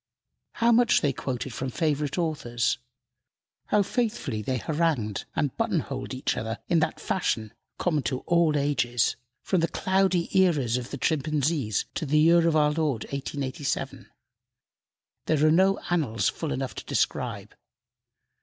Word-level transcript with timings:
How 0.53 0.71
much 0.71 1.01
they 1.01 1.13
quoted 1.13 1.53
from 1.53 1.69
favorite 1.69 2.17
authors 2.17 2.79
how 3.67 3.83
faithfully 3.83 4.41
they 4.41 4.57
harangued 4.57 5.25
and 5.35 5.55
button 5.57 5.79
holed 5.79 6.15
each 6.15 6.35
other 6.35 6.57
in 6.67 6.79
that 6.79 6.99
fashion, 6.99 7.53
common 7.77 8.01
to 8.05 8.21
all 8.21 8.57
ages, 8.57 9.15
from 9.43 9.59
the 9.61 9.67
cloudy 9.67 10.35
eras 10.35 10.75
of 10.75 10.89
the 10.89 10.97
Chimpanzees 10.97 11.85
to 11.93 12.07
the 12.07 12.17
year 12.17 12.47
of 12.47 12.55
our 12.55 12.71
Lord 12.71 13.03
1887 13.11 14.09
there 15.27 15.45
are 15.45 15.51
no 15.51 15.77
annals 15.91 16.29
full 16.29 16.51
enough 16.51 16.73
to 16.77 16.85
describe. 16.85 17.53